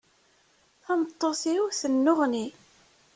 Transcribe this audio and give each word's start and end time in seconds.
Tameṭṭut-iw 0.83 1.65
tennuɣni. 1.79 2.45